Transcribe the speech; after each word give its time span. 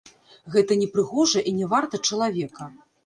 Гэта 0.53 0.77
непрыгожа 0.83 1.39
і 1.51 1.53
не 1.61 1.67
варта 1.75 2.01
чалавека. 2.11 2.71